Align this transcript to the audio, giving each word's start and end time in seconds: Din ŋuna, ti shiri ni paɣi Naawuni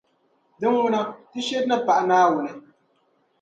Din 0.59 0.73
ŋuna, 0.79 0.99
ti 1.29 1.39
shiri 1.47 1.67
ni 1.69 1.77
paɣi 1.85 2.03
Naawuni 2.09 2.51